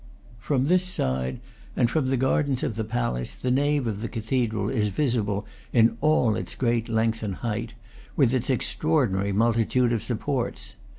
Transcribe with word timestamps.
From 0.39 0.65
this 0.65 0.83
side, 0.83 1.39
and 1.75 1.87
from 1.87 2.07
the 2.07 2.17
gardens 2.17 2.63
of 2.63 2.75
the 2.75 2.83
palace, 2.83 3.35
the 3.35 3.51
nave 3.51 3.85
of 3.85 4.01
the 4.01 4.07
cathedral 4.09 4.67
is 4.67 4.87
visible 4.87 5.45
in 5.73 5.95
all 6.01 6.35
its 6.35 6.55
great 6.55 6.89
length 6.89 7.21
and 7.21 7.35
height, 7.35 7.75
with 8.15 8.33
its 8.33 8.49
extraordinary 8.49 9.31
multitude 9.31 9.93
of 9.93 10.01
supports. 10.01 10.75